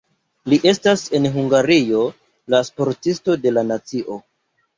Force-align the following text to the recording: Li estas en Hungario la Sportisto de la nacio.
Li 0.51 0.57
estas 0.69 1.03
en 1.17 1.27
Hungario 1.35 1.99
la 2.55 2.63
Sportisto 2.71 3.37
de 3.45 3.53
la 3.55 3.67
nacio. 3.75 4.19